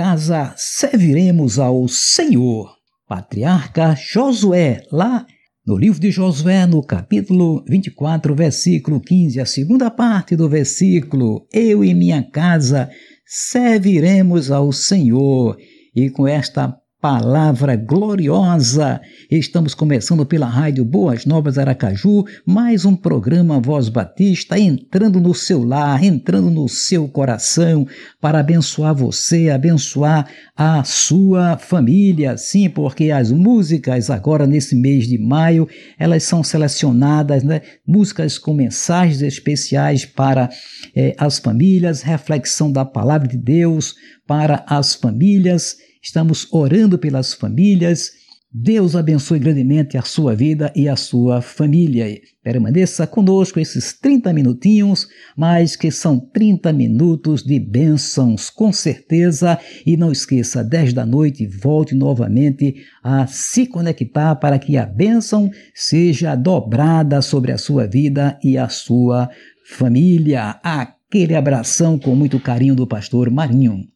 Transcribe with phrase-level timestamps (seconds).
[0.00, 2.74] Casa serviremos ao Senhor.
[3.06, 5.26] Patriarca Josué, lá
[5.66, 11.84] no livro de Josué, no capítulo 24, versículo 15, a segunda parte do versículo: Eu
[11.84, 12.88] e minha casa
[13.26, 15.58] serviremos ao Senhor.
[15.94, 19.00] E com esta palavra gloriosa.
[19.30, 25.64] Estamos começando pela Rádio Boas Novas Aracaju, mais um programa Voz Batista entrando no seu
[25.64, 27.86] lar, entrando no seu coração
[28.20, 32.36] para abençoar você, abençoar a sua família.
[32.36, 35.66] Sim, porque as músicas agora nesse mês de maio,
[35.98, 37.62] elas são selecionadas, né?
[37.86, 40.50] Músicas com mensagens especiais para
[40.94, 43.94] eh, as famílias, reflexão da palavra de Deus
[44.26, 48.12] para as famílias Estamos orando pelas famílias.
[48.52, 52.20] Deus abençoe grandemente a sua vida e a sua família.
[52.42, 55.06] Permaneça conosco esses 30 minutinhos,
[55.36, 59.56] mas que são 30 minutos de bênçãos, com certeza.
[59.86, 65.48] E não esqueça, 10 da noite, volte novamente a se conectar para que a bênção
[65.72, 69.30] seja dobrada sobre a sua vida e a sua
[69.64, 70.58] família.
[70.62, 73.86] Aquele abração com muito carinho do pastor Marinho.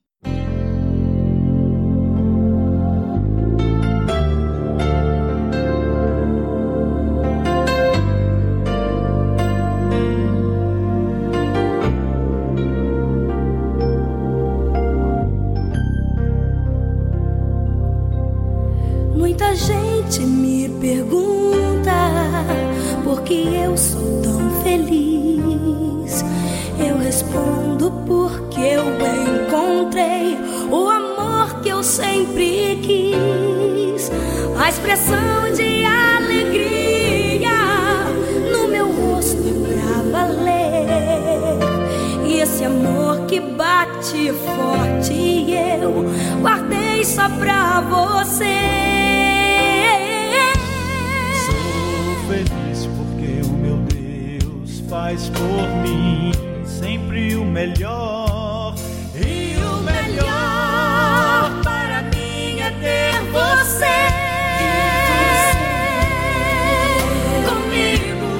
[55.30, 56.32] por mim
[56.64, 58.74] sempre o melhor.
[59.14, 63.84] E o melhor para mim é ter você.
[67.46, 68.30] comigo.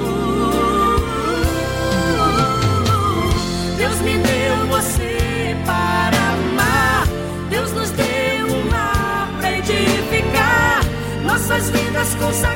[3.78, 7.06] Deus me deu você para amar.
[7.50, 10.80] Deus nos deu um lar edificar
[11.24, 12.53] nossas vidas com saúde.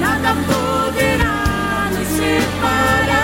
[0.00, 3.15] Nada poderá nos separar.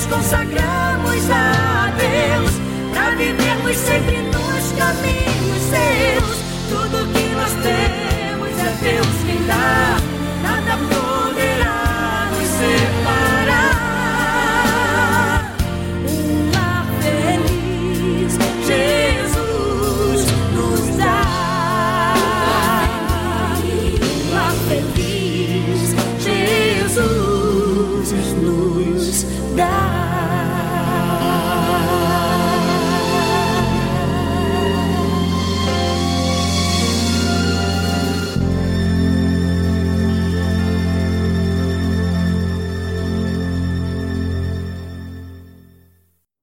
[0.00, 2.50] nos consagramos a Deus,
[2.94, 6.38] para vivermos sempre nos caminhos seus.
[6.70, 10.09] Tudo que nós temos é Deus quem dá.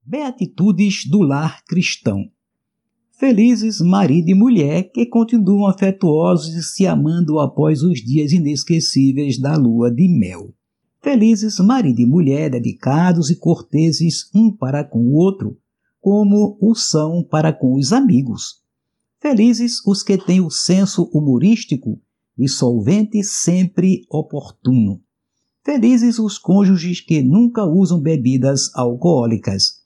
[0.09, 2.31] Beatitudes do lar cristão.
[3.11, 9.57] Felizes marido e mulher que continuam afetuosos e se amando após os dias inesquecíveis da
[9.57, 10.53] lua de mel.
[11.01, 15.57] Felizes marido e mulher dedicados e corteses um para com o outro,
[15.99, 18.61] como o são para com os amigos.
[19.19, 21.99] Felizes os que têm o senso humorístico
[22.37, 25.01] e solvente sempre oportuno.
[25.65, 29.76] Felizes os cônjuges que nunca usam bebidas alcoólicas.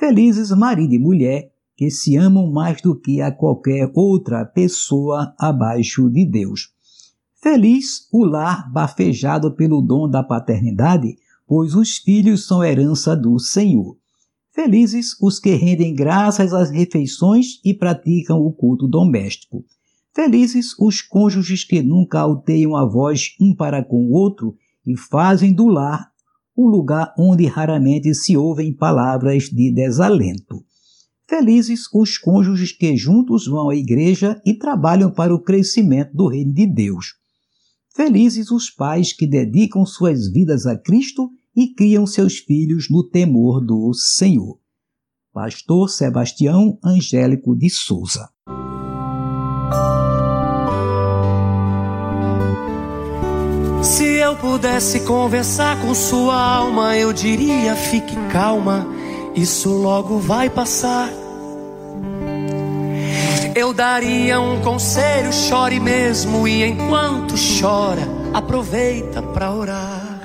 [0.00, 6.08] Felizes marido e mulher que se amam mais do que a qualquer outra pessoa abaixo
[6.08, 6.70] de Deus.
[7.34, 13.94] Feliz o lar bafejado pelo dom da paternidade, pois os filhos são herança do Senhor.
[14.54, 19.66] Felizes os que rendem graças às refeições e praticam o culto doméstico.
[20.14, 24.56] Felizes os cônjuges que nunca alteiam a voz um para com o outro
[24.86, 26.10] e fazem do lar
[26.56, 30.64] um lugar onde raramente se ouvem palavras de desalento.
[31.28, 36.52] Felizes os cônjuges que juntos vão à igreja e trabalham para o crescimento do reino
[36.52, 37.14] de Deus.
[37.94, 43.64] Felizes os pais que dedicam suas vidas a Cristo e criam seus filhos no temor
[43.64, 44.58] do Senhor.
[45.32, 48.28] Pastor Sebastião Angélico de Souza.
[53.82, 58.86] Se eu pudesse conversar com sua alma, eu diria: fique calma,
[59.34, 61.08] isso logo vai passar.
[63.54, 70.20] Eu daria um conselho, chore mesmo, e enquanto chora, aproveita para orar.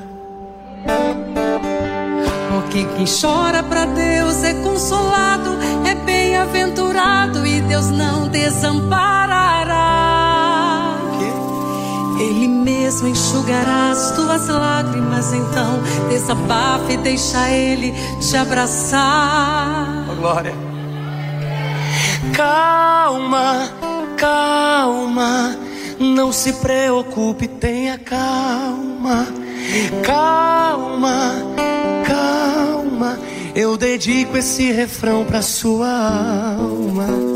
[2.52, 10.25] Porque quem chora para Deus é consolado, é bem-aventurado e Deus não desamparará.
[12.36, 20.06] Ele mesmo enxugará as tuas lágrimas, então desabafa e deixa Ele te abraçar.
[20.12, 20.54] Oh, glória.
[22.34, 23.72] Calma,
[24.18, 25.58] calma,
[25.98, 29.28] não se preocupe, tenha calma.
[30.04, 31.36] Calma,
[32.06, 33.18] calma,
[33.56, 35.88] eu dedico esse refrão pra sua
[36.60, 37.35] alma.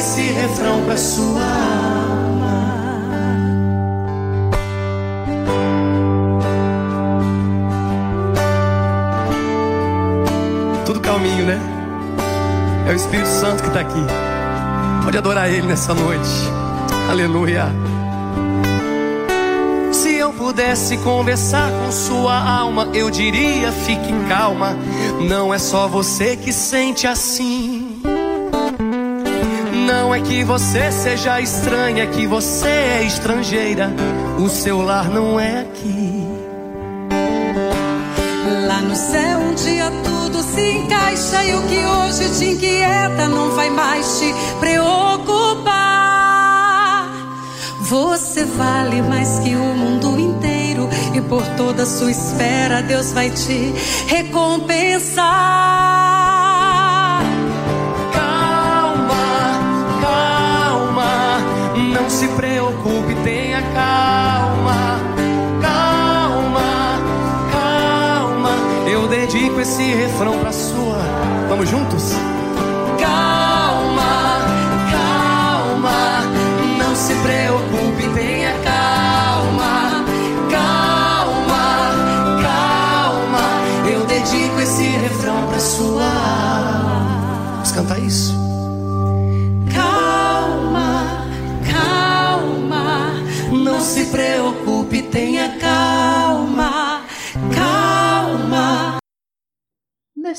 [0.00, 2.64] Esse refrão pra sua alma.
[10.86, 11.60] Tudo calminho, né?
[12.88, 14.06] É o Espírito Santo que está aqui.
[15.04, 16.30] Pode adorar Ele nessa noite.
[17.10, 17.66] Aleluia.
[19.92, 24.74] Se eu pudesse conversar com sua alma, eu diria: fique calma.
[25.28, 27.79] Não é só você que sente assim.
[30.12, 33.92] É que você seja estranha, é que você é estrangeira.
[34.38, 36.26] O seu lar não é aqui.
[38.66, 43.52] Lá no céu um dia tudo se encaixa e o que hoje te inquieta não
[43.52, 45.70] vai mais te preocupar.
[47.82, 53.30] Você vale mais que o mundo inteiro e por toda a sua espera Deus vai
[53.30, 53.72] te
[54.08, 56.39] recompensar.
[62.20, 65.00] Se preocupe, tenha calma.
[65.62, 67.00] Calma,
[67.50, 68.50] calma,
[68.86, 70.98] eu dedico esse refrão pra sua.
[71.48, 72.12] Vamos juntos?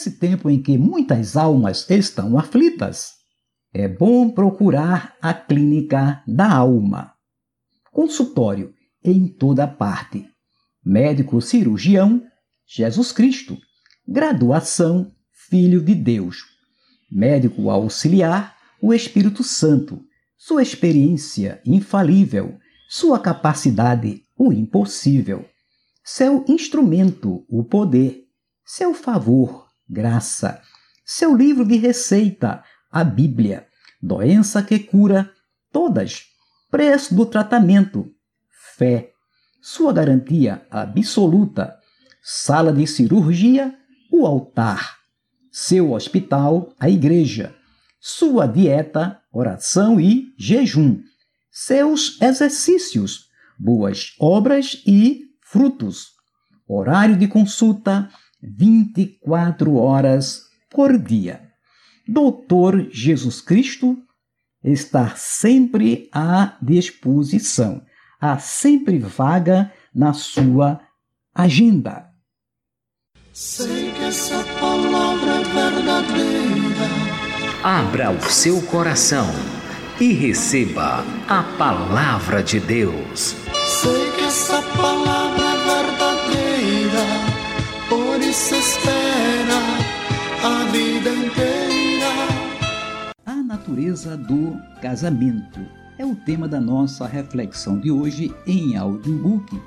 [0.01, 3.11] Nesse tempo em que muitas almas estão aflitas,
[3.71, 7.13] é bom procurar a clínica da alma.
[7.91, 10.27] Consultório em toda parte.
[10.83, 12.23] Médico cirurgião,
[12.65, 13.55] Jesus Cristo.
[14.07, 15.11] Graduação,
[15.47, 16.45] Filho de Deus.
[17.11, 20.01] Médico auxiliar, o Espírito Santo.
[20.35, 22.57] Sua experiência infalível,
[22.89, 25.45] sua capacidade, o impossível.
[26.03, 28.23] Seu instrumento, o poder.
[28.65, 30.61] Seu favor, graça.
[31.03, 33.67] Seu livro de receita, a Bíblia.
[34.01, 35.29] Doença que cura,
[35.71, 36.23] todas.
[36.71, 38.09] Preço do tratamento,
[38.77, 39.11] fé.
[39.61, 41.77] Sua garantia absoluta.
[42.23, 43.75] Sala de cirurgia,
[44.11, 44.97] o altar.
[45.51, 47.53] Seu hospital, a igreja.
[48.03, 51.03] sua dieta, oração e jejum,
[51.51, 53.27] seus exercícios,
[53.59, 56.07] boas obras e frutos,
[56.67, 58.09] horário de consulta
[58.43, 61.41] 24 horas por dia.
[62.07, 63.97] Doutor Jesus Cristo
[64.63, 67.81] estar sempre à disposição,
[68.19, 70.79] há sempre vaga na sua
[71.33, 72.09] agenda.
[73.33, 76.51] Sei que essa palavra é verdadeira
[77.63, 79.27] Abra o seu coração
[79.99, 83.35] e receba a palavra de Deus.
[83.67, 85.30] Sei que essa palavra
[93.81, 95.59] A natureza do casamento
[95.97, 99.59] é o tema da nossa reflexão de hoje em audiobook,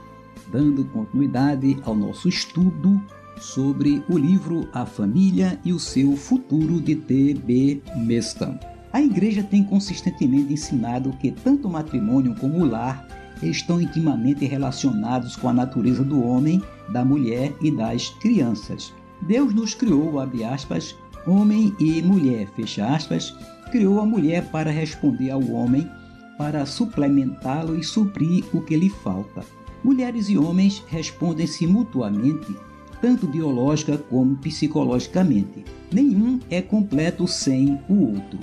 [0.52, 3.02] dando continuidade ao nosso estudo
[3.40, 7.82] sobre o livro A Família e o seu Futuro de T.B.
[7.96, 8.56] Meston.
[8.92, 13.04] A igreja tem consistentemente ensinado que tanto o matrimônio como o lar
[13.42, 18.94] estão intimamente relacionados com a natureza do homem, da mulher e das crianças.
[19.22, 20.94] Deus nos criou, abre aspas,
[21.26, 23.34] homem e mulher, fecha aspas,
[23.74, 25.90] criou a mulher para responder ao homem,
[26.38, 29.44] para suplementá-lo e suprir o que lhe falta.
[29.82, 32.56] Mulheres e homens respondem-se mutuamente
[33.00, 35.64] tanto biológica como psicologicamente.
[35.92, 38.38] Nenhum é completo sem o outro.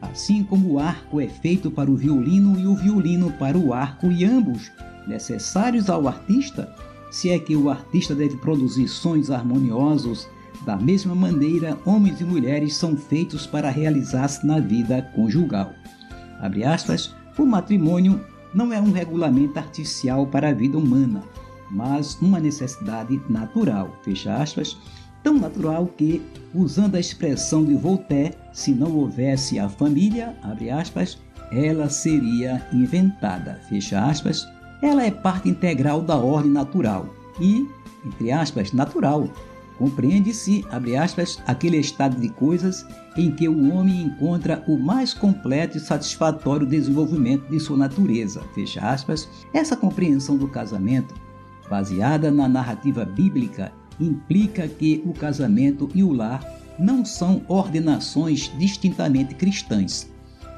[0.00, 4.06] Assim como o arco é feito para o violino e o violino para o arco,
[4.12, 4.70] e ambos
[5.08, 6.72] necessários ao artista,
[7.10, 10.28] se é que o artista deve produzir sons harmoniosos,
[10.64, 15.72] da mesma maneira, homens e mulheres são feitos para realizar-se na vida conjugal.
[16.64, 18.20] Aspas, o matrimônio
[18.54, 21.22] não é um regulamento artificial para a vida humana,
[21.70, 24.76] mas uma necessidade natural, fecha aspas,
[25.22, 26.22] tão natural que,
[26.54, 31.18] usando a expressão de Voltaire, se não houvesse a família, abre aspas,
[31.50, 34.46] ela seria inventada, fecha aspas,
[34.82, 37.08] ela é parte integral da ordem natural
[37.40, 37.66] e,
[38.04, 39.28] entre aspas, natural.
[39.78, 45.76] Compreende-se, abre aspas, aquele estado de coisas em que o homem encontra o mais completo
[45.76, 49.28] e satisfatório desenvolvimento de sua natureza, fecha aspas.
[49.52, 51.14] Essa compreensão do casamento
[51.68, 56.44] baseada na narrativa bíblica, implica que o casamento e o lar
[56.78, 60.10] não são ordenações distintamente cristãs.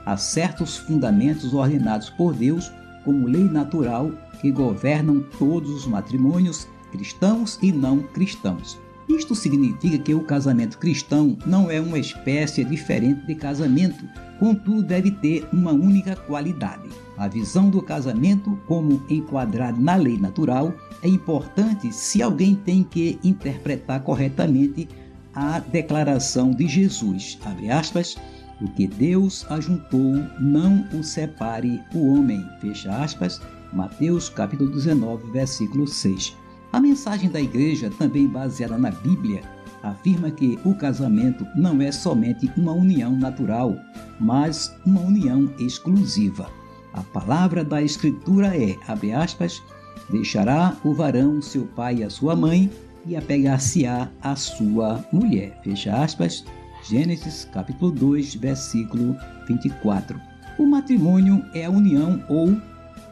[0.04, 2.70] Há certos fundamentos ordenados por Deus
[3.04, 4.10] como lei natural
[4.40, 8.78] que governam todos os matrimônios cristãos e não cristãos.
[9.08, 14.04] Isto significa que o casamento cristão não é uma espécie diferente de casamento,
[14.38, 16.88] contudo, deve ter uma única qualidade.
[17.16, 23.18] A visão do casamento, como enquadrado na lei natural, é importante se alguém tem que
[23.24, 24.88] interpretar corretamente
[25.34, 28.16] a declaração de Jesus, abre aspas,
[28.60, 33.40] o que Deus ajuntou, não o separe o homem, fecha aspas,
[33.72, 36.36] Mateus capítulo 19, versículo 6.
[36.72, 39.42] A mensagem da igreja, também baseada na Bíblia,
[39.82, 43.76] afirma que o casamento não é somente uma união natural,
[44.20, 46.50] mas uma união exclusiva.
[46.92, 49.62] A palavra da Escritura é, abre aspas,
[50.10, 52.70] deixará o varão seu pai e a sua mãe
[53.06, 55.58] e apegar-se-á a sua mulher.
[55.62, 56.44] Fecha aspas.
[56.84, 59.16] Gênesis capítulo 2, versículo
[59.48, 60.20] 24.
[60.58, 62.56] O matrimônio é a união ou,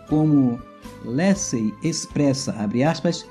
[0.08, 0.60] como
[1.04, 3.26] Lessey expressa, abre aspas,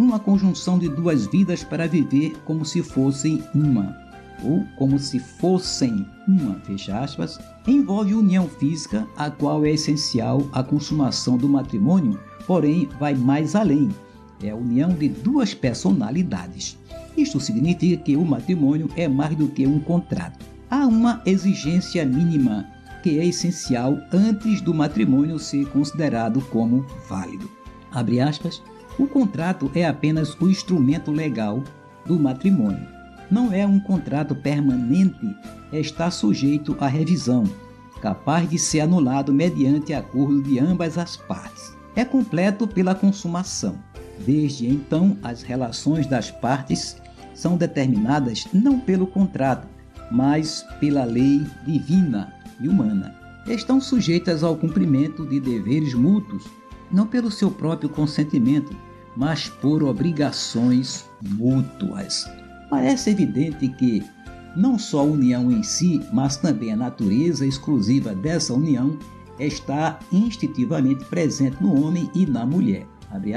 [0.00, 3.94] uma conjunção de duas vidas para viver como se fossem uma,
[4.42, 10.62] ou como se fossem uma, fecha aspas, envolve união física, a qual é essencial à
[10.62, 13.90] consumação do matrimônio, porém vai mais além.
[14.42, 16.78] É a união de duas personalidades.
[17.14, 20.46] Isto significa que o matrimônio é mais do que um contrato.
[20.70, 22.66] Há uma exigência mínima
[23.02, 27.50] que é essencial antes do matrimônio ser considerado como válido.
[27.92, 28.62] Abre aspas,
[28.98, 31.62] o contrato é apenas o instrumento legal
[32.04, 32.86] do matrimônio.
[33.30, 35.34] Não é um contrato permanente,
[35.72, 37.44] está sujeito à revisão,
[38.00, 41.76] capaz de ser anulado mediante acordo de ambas as partes.
[41.94, 43.76] É completo pela consumação.
[44.26, 46.96] Desde então, as relações das partes
[47.34, 49.66] são determinadas não pelo contrato,
[50.10, 53.14] mas pela lei divina e humana.
[53.46, 56.44] Estão sujeitas ao cumprimento de deveres mútuos,
[56.90, 58.74] não pelo seu próprio consentimento,
[59.16, 62.28] mas por obrigações mútuas.
[62.68, 64.02] Parece evidente que
[64.56, 68.98] não só a união em si, mas também a natureza exclusiva dessa união
[69.38, 72.86] está instintivamente presente no homem e na mulher.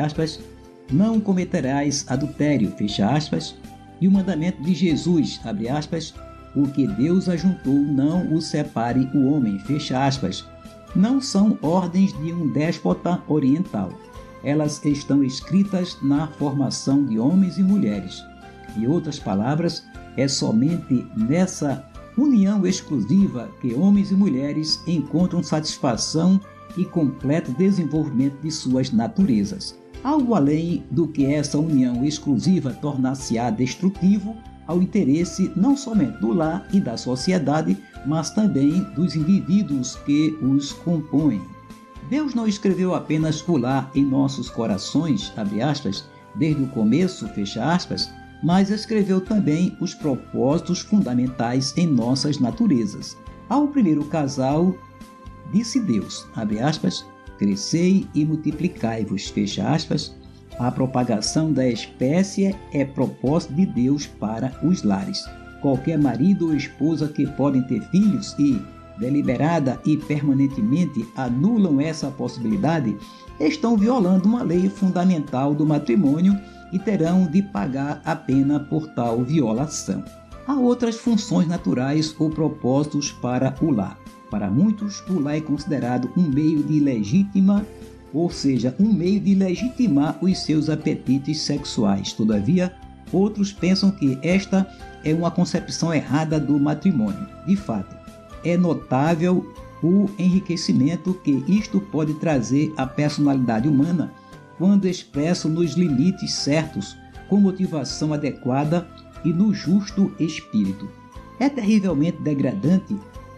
[0.03, 0.39] Aspas,
[0.91, 2.74] não cometerás adultério,
[3.07, 3.55] aspas,
[4.01, 5.39] e o mandamento de Jesus,
[5.72, 6.13] aspas,
[6.55, 9.60] O que Deus ajuntou não o separe o homem.
[10.95, 13.89] Não são ordens de um déspota oriental.
[14.43, 18.23] Elas estão escritas na formação de homens e mulheres.
[18.77, 19.83] Em outras palavras,
[20.15, 26.39] é somente nessa união exclusiva que homens e mulheres encontram satisfação
[26.77, 29.75] e completo desenvolvimento de suas naturezas.
[30.03, 34.35] Algo além do que essa união exclusiva tornar-se-á destrutivo
[34.67, 40.72] ao interesse não somente do lar e da sociedade, mas também dos indivíduos que os
[40.72, 41.41] compõem.
[42.10, 45.32] Deus não escreveu apenas o lar em nossos corações,
[45.67, 46.05] aspas,
[46.36, 47.29] desde o começo,
[47.62, 48.10] aspas,
[48.43, 53.17] mas escreveu também os propósitos fundamentais em nossas naturezas.
[53.48, 54.75] Ao primeiro casal,
[55.51, 56.27] disse Deus,
[56.62, 57.05] aspas,
[57.38, 60.15] crescei e multiplicai-vos, fecha aspas,
[60.60, 65.25] a propagação da espécie é propósito de Deus para os lares.
[65.62, 68.62] Qualquer marido ou esposa que podem ter filhos e,
[69.00, 72.95] deliberada e permanentemente, anulam essa possibilidade,
[73.39, 76.38] estão violando uma lei fundamental do matrimônio
[76.72, 80.03] e terão de pagar a pena por tal violação.
[80.45, 83.98] Há outras funções naturais ou propósitos para o lar.
[84.29, 87.65] Para muitos, o lar é considerado um meio de legítima
[88.13, 92.13] ou seja, um meio de legitimar os seus apetites sexuais.
[92.13, 92.74] Todavia,
[93.12, 94.67] outros pensam que esta
[95.04, 97.28] é uma concepção errada do matrimônio.
[97.45, 97.95] De fato,
[98.43, 104.13] é notável o enriquecimento que isto pode trazer à personalidade humana
[104.58, 106.95] quando expresso nos limites certos,
[107.28, 108.88] com motivação adequada
[109.26, 110.88] e no justo espírito.
[111.39, 112.95] É terrivelmente degradante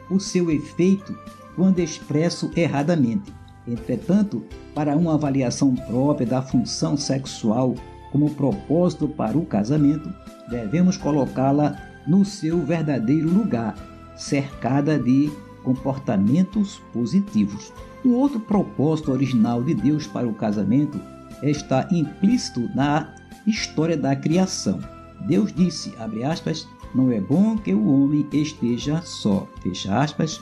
[0.09, 1.17] o seu efeito
[1.55, 3.33] quando expresso erradamente.
[3.67, 4.43] Entretanto,
[4.75, 7.73] para uma avaliação própria da função sexual
[8.11, 10.13] como propósito para o casamento,
[10.49, 13.75] devemos colocá-la no seu verdadeiro lugar,
[14.15, 15.31] cercada de
[15.63, 17.73] comportamentos positivos.
[18.03, 20.99] O outro propósito original de Deus para o casamento
[21.41, 23.15] está implícito na
[23.47, 24.79] história da criação.
[25.27, 30.39] Deus disse, abre aspas, não é bom que o homem esteja só, fecha aspas,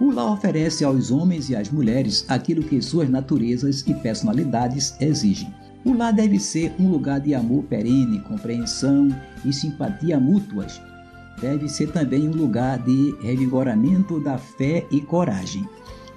[0.00, 5.54] o lar oferece aos homens e às mulheres aquilo que suas naturezas e personalidades exigem.
[5.84, 9.08] O lar deve ser um lugar de amor perene, compreensão
[9.44, 10.80] e simpatia mútuas.
[11.40, 15.68] Deve ser também um lugar de revigoramento da fé e coragem.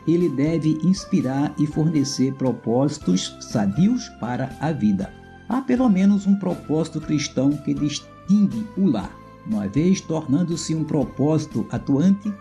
[0.08, 5.12] Ele deve inspirar e fornecer propósitos sadios para a vida.
[5.48, 9.14] Há pelo menos um propósito cristão que distingue o lar,
[9.46, 12.34] uma vez tornando-se um propósito atuante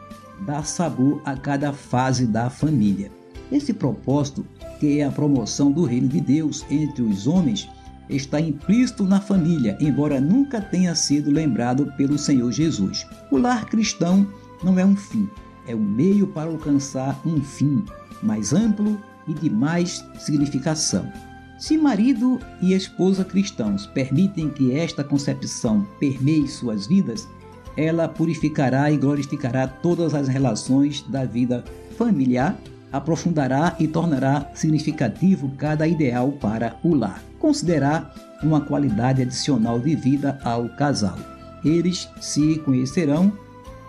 [0.46, 3.10] dar sabor a cada fase da família.
[3.50, 4.46] Esse propósito,
[4.80, 7.68] que é a promoção do reino de Deus entre os homens,
[8.08, 13.06] está implícito na família, embora nunca tenha sido lembrado pelo Senhor Jesus.
[13.30, 14.26] O lar cristão
[14.62, 15.28] não é um fim,
[15.66, 17.84] é um meio para alcançar um fim
[18.22, 21.10] mais amplo e de mais significação.
[21.58, 27.28] Se marido e esposa cristãos permitem que esta concepção permeie suas vidas,
[27.76, 31.64] ela purificará e glorificará todas as relações da vida
[31.96, 32.56] familiar,
[32.92, 37.22] aprofundará e tornará significativo cada ideal para o lar.
[37.38, 41.16] Considerar uma qualidade adicional de vida ao casal.
[41.64, 43.32] Eles se conhecerão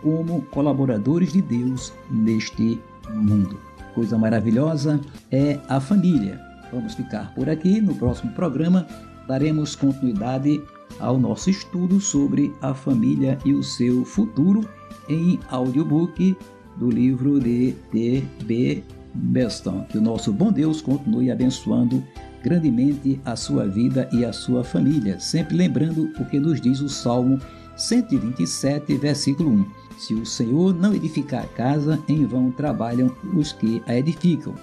[0.01, 3.59] como colaboradores de Deus neste mundo.
[3.95, 4.99] Coisa maravilhosa
[5.31, 6.39] é a família.
[6.71, 7.79] Vamos ficar por aqui.
[7.79, 8.87] No próximo programa
[9.27, 10.61] daremos continuidade
[10.99, 14.67] ao nosso estudo sobre a família e o seu futuro
[15.09, 16.35] em audiobook
[16.77, 18.83] do livro de T.B.
[19.13, 19.85] Beston.
[19.89, 22.03] Que o nosso bom Deus continue abençoando
[22.43, 26.89] grandemente a sua vida e a sua família, sempre lembrando o que nos diz o
[26.89, 27.39] Salmo
[27.77, 29.65] 127, versículo 1.
[29.97, 34.53] Se o Senhor não edificar a casa, em vão trabalham os que a edificam.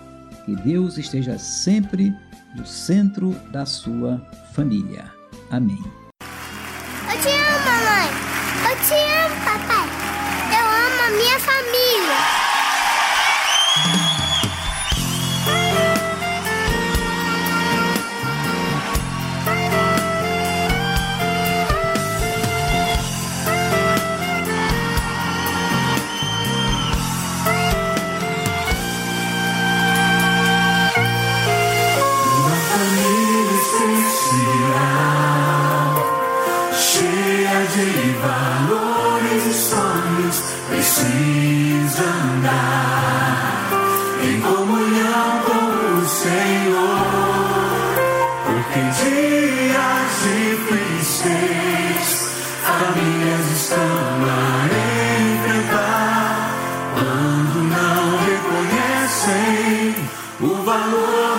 [0.45, 2.13] Que Deus esteja sempre
[2.57, 4.19] no centro da sua
[4.53, 5.11] família.
[5.51, 5.83] Amém.
[7.23, 8.09] Te amo, mamãe.
[8.71, 9.89] Eu te amo, papai.
[10.59, 12.17] Eu amo a minha família.
[60.51, 61.30] o valor.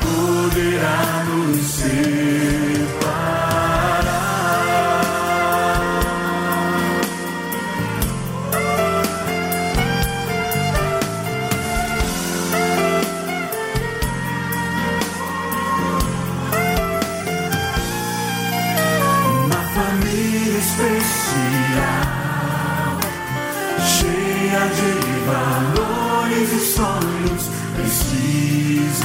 [0.00, 2.75] Poderá nos separar.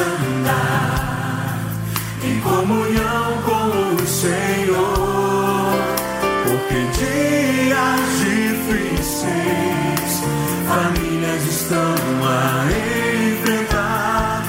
[0.02, 1.60] Andar
[2.24, 5.74] em comunhão com o Senhor.
[6.44, 10.12] Porque dias difíceis,
[10.68, 12.66] famílias estão a
[13.38, 14.44] enfrentar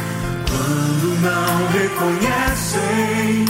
[0.48, 3.44] quando não reconhecem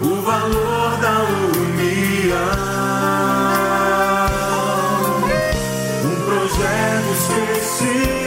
[0.00, 1.16] o valor da
[1.58, 1.88] união.
[6.04, 8.17] Um projeto especial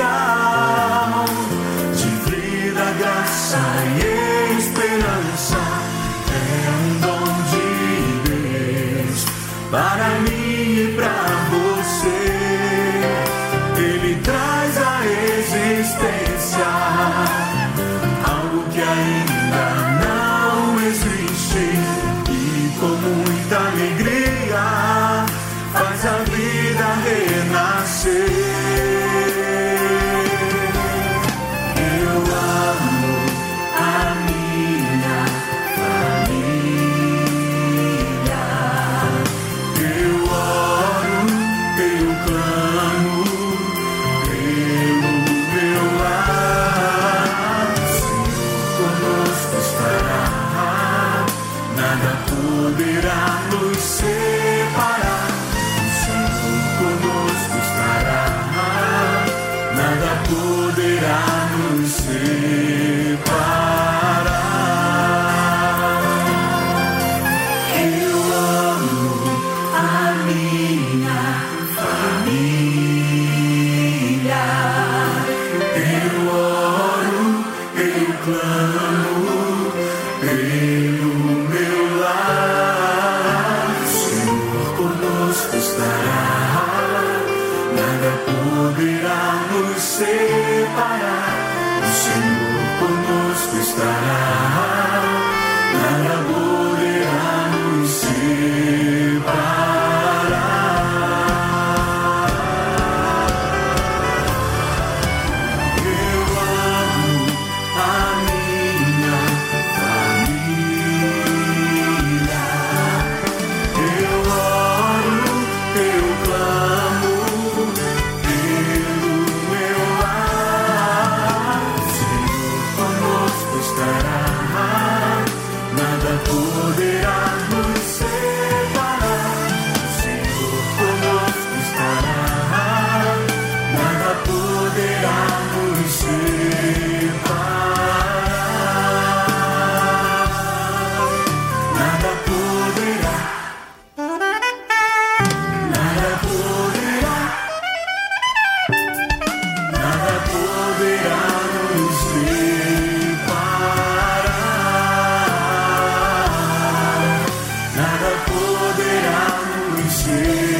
[160.11, 160.50] free.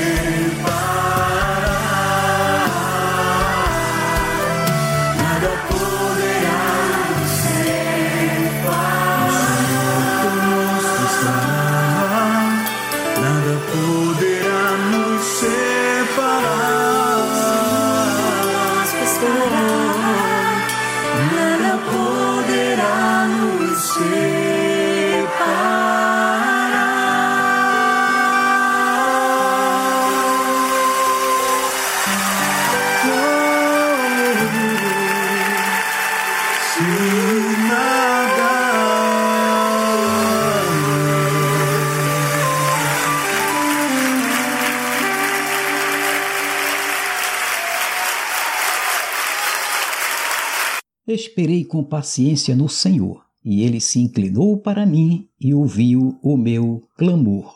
[51.72, 57.56] Com paciência no Senhor, e ele se inclinou para mim e ouviu o meu clamor.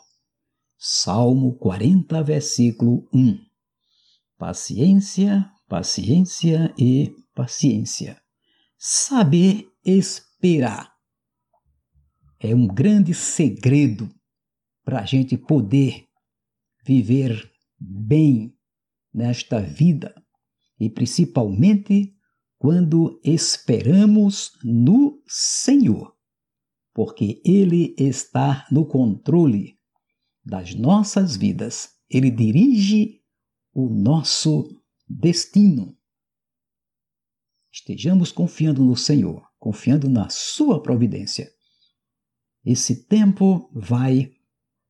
[0.78, 3.38] Salmo 40, versículo 1.
[4.38, 8.18] Paciência, paciência e paciência.
[8.78, 10.90] Saber esperar
[12.40, 14.08] é um grande segredo
[14.82, 16.06] para a gente poder
[16.82, 18.56] viver bem
[19.12, 20.14] nesta vida
[20.80, 22.15] e principalmente
[22.66, 26.16] quando esperamos no Senhor,
[26.92, 29.78] porque Ele está no controle
[30.44, 33.22] das nossas vidas, Ele dirige
[33.72, 35.96] o nosso destino.
[37.72, 41.48] Estejamos confiando no Senhor, confiando na Sua providência.
[42.64, 44.32] Esse tempo vai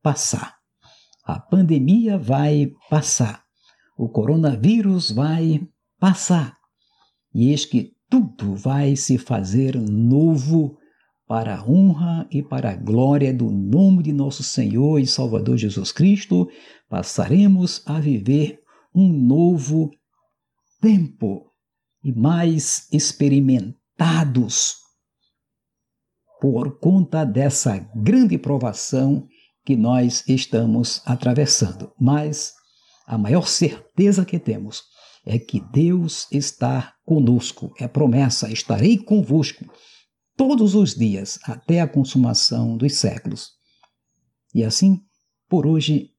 [0.01, 0.57] passar.
[1.23, 3.45] A pandemia vai passar.
[3.95, 5.61] O coronavírus vai
[5.99, 6.56] passar.
[7.37, 10.75] E eis que tudo vai se fazer novo
[11.27, 15.91] para a honra e para a glória do nome de nosso Senhor e Salvador Jesus
[15.91, 16.49] Cristo,
[16.89, 18.59] passaremos a viver
[18.91, 19.91] um novo
[20.81, 21.51] tempo
[22.03, 24.77] e mais experimentados
[26.41, 29.27] por conta dessa grande provação
[29.63, 31.93] que nós estamos atravessando.
[32.01, 32.55] Mas
[33.05, 34.96] a maior certeza que temos
[35.27, 37.73] é que Deus está conosco.
[37.79, 39.65] É promessa: estarei convosco
[40.35, 43.51] todos os dias até a consumação dos séculos.
[44.55, 45.01] E assim,
[45.49, 46.11] por hoje,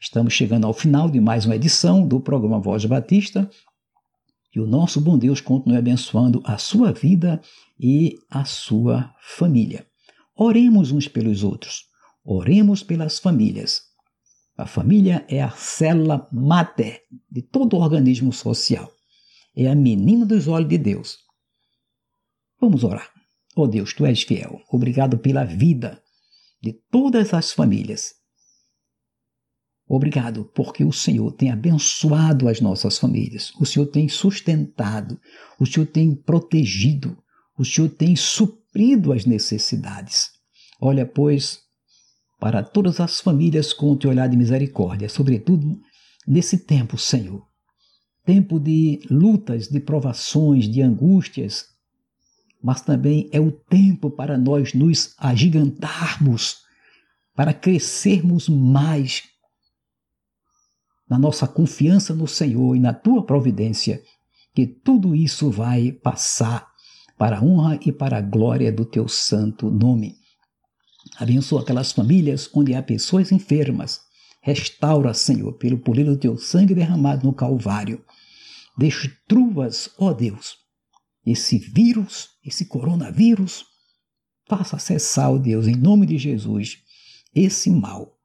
[0.00, 3.48] estamos chegando ao final de mais uma edição do programa Voz Batista.
[4.50, 7.40] Que o nosso bom Deus continue abençoando a sua vida
[7.78, 9.86] e a sua família.
[10.34, 11.84] Oremos uns pelos outros.
[12.24, 13.87] Oremos pelas famílias.
[14.58, 18.90] A família é a célula mater de todo organismo social.
[19.56, 21.18] É a menina dos olhos de Deus.
[22.60, 23.08] Vamos orar.
[23.54, 24.60] Oh Deus, tu és fiel.
[24.68, 26.02] Obrigado pela vida
[26.60, 28.14] de todas as famílias.
[29.86, 33.52] Obrigado porque o Senhor tem abençoado as nossas famílias.
[33.60, 35.20] O Senhor tem sustentado,
[35.60, 37.16] o Senhor tem protegido,
[37.56, 40.30] o Senhor tem suprido as necessidades.
[40.80, 41.67] Olha, pois,
[42.38, 45.80] para todas as famílias com o teu olhar de misericórdia, sobretudo
[46.26, 47.46] nesse tempo, Senhor.
[48.24, 51.66] Tempo de lutas, de provações, de angústias,
[52.62, 56.58] mas também é o tempo para nós nos agigantarmos,
[57.34, 59.22] para crescermos mais
[61.08, 64.02] na nossa confiança no Senhor e na tua providência,
[64.54, 66.68] que tudo isso vai passar
[67.16, 70.16] para a honra e para a glória do teu santo nome.
[71.18, 74.00] Abençoa aquelas famílias onde há pessoas enfermas.
[74.40, 78.04] Restaura, Senhor, pelo poder do teu sangue derramado no Calvário.
[78.78, 80.56] Destruas, ó Deus,
[81.26, 83.66] esse vírus, esse coronavírus.
[84.48, 86.78] Faça cessar, ó Deus, em nome de Jesus,
[87.34, 88.16] esse mal,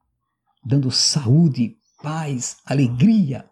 [0.64, 3.44] dando saúde, paz, alegria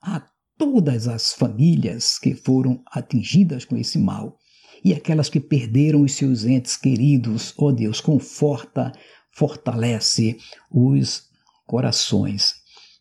[0.00, 0.24] a
[0.56, 4.38] todas as famílias que foram atingidas com esse mal
[4.84, 8.92] e aquelas que perderam os seus entes queridos, ó oh Deus, conforta,
[9.32, 10.38] fortalece
[10.70, 11.28] os
[11.66, 12.54] corações.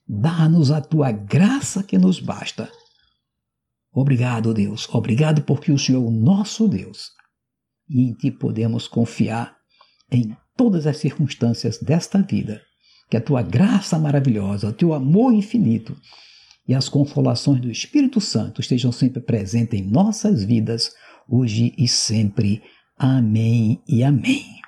[0.08, 2.70] Dá-nos a tua graça que nos basta.
[3.92, 4.88] Obrigado, Deus.
[4.94, 7.12] Obrigado porque o Senhor é o nosso Deus.
[7.90, 9.56] E em ti podemos confiar
[10.12, 12.62] em todas as circunstâncias desta vida.
[13.10, 15.98] Que a tua graça maravilhosa, o teu amor infinito
[16.68, 20.92] e as consolações do Espírito Santo estejam sempre presentes em nossas vidas
[21.30, 22.62] hoje e sempre.
[22.98, 24.60] Amém e amém.